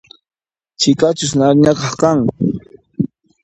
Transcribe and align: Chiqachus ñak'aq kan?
Chiqachus 0.79 1.31
ñak'aq 1.39 1.81
kan? 2.01 2.19